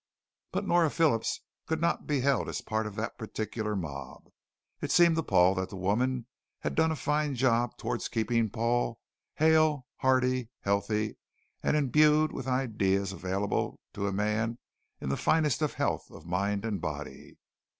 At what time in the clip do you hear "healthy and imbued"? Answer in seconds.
10.61-12.31